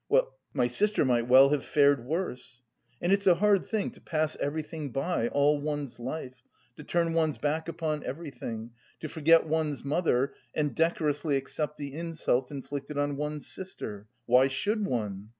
well, 0.09 0.35
my 0.51 0.65
sister 0.65 1.05
might 1.05 1.27
well 1.27 1.49
have 1.49 1.63
fared 1.63 2.03
worse! 2.03 2.63
And 2.99 3.11
it's 3.13 3.27
a 3.27 3.35
hard 3.35 3.63
thing 3.67 3.91
to 3.91 4.01
pass 4.01 4.35
everything 4.37 4.91
by 4.91 5.27
all 5.27 5.61
one's 5.61 5.99
life, 5.99 6.41
to 6.77 6.83
turn 6.83 7.13
one's 7.13 7.37
back 7.37 7.67
upon 7.67 8.03
everything, 8.03 8.71
to 9.01 9.07
forget 9.07 9.45
one's 9.45 9.85
mother 9.85 10.33
and 10.55 10.73
decorously 10.73 11.37
accept 11.37 11.77
the 11.77 11.93
insults 11.93 12.49
inflicted 12.49 12.97
on 12.97 13.15
one's 13.15 13.45
sister. 13.45 14.07
Why 14.25 14.47
should 14.47 14.83
one? 14.87 15.29